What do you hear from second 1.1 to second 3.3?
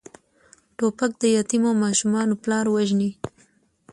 د یتیمو ماشومانو پلار وژني.